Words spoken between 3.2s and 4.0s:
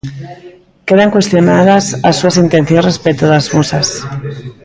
das musas.